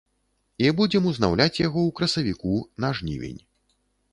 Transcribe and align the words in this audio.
І 0.63 0.69
будзем 0.79 1.03
узнаўляць 1.11 1.61
яго 1.67 1.79
ў 1.89 1.95
красавіку 1.99 2.57
на 2.87 2.93
жнівень. 3.01 3.37